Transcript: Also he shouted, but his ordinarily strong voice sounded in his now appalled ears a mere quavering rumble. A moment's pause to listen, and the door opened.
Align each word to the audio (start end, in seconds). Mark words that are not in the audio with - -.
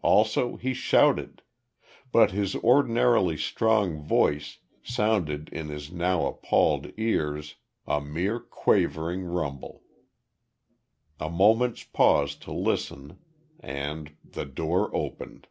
Also 0.00 0.56
he 0.56 0.72
shouted, 0.72 1.42
but 2.10 2.30
his 2.30 2.56
ordinarily 2.56 3.36
strong 3.36 4.00
voice 4.00 4.60
sounded 4.82 5.50
in 5.50 5.68
his 5.68 5.92
now 5.92 6.24
appalled 6.26 6.90
ears 6.96 7.56
a 7.86 8.00
mere 8.00 8.40
quavering 8.40 9.24
rumble. 9.24 9.82
A 11.20 11.28
moment's 11.28 11.84
pause 11.84 12.36
to 12.36 12.52
listen, 12.54 13.18
and 13.60 14.16
the 14.24 14.46
door 14.46 14.88
opened. 14.96 15.46